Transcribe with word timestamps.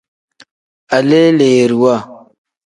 Aleleeriwa. 0.95 1.95